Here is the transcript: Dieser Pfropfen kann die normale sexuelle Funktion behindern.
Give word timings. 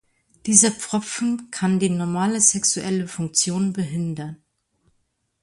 Dieser 0.47 0.71
Pfropfen 0.71 1.51
kann 1.51 1.77
die 1.77 1.91
normale 1.91 2.41
sexuelle 2.41 3.07
Funktion 3.07 3.71
behindern. 3.71 4.37